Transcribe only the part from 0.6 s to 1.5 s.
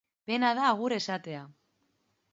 agur esatea.